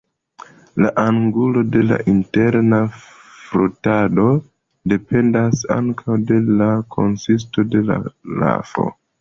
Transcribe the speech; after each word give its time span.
La 0.83 0.87
angulo 1.01 1.61
de 1.75 1.83
la 1.89 1.99
interna 2.13 2.79
frotado 3.03 4.25
dependas 4.95 5.63
ankaŭ 5.77 6.19
de 6.33 6.43
la 6.63 6.71
konsisto 6.97 7.71
de 7.77 7.85
la 7.93 8.01
lafo. 8.43 8.93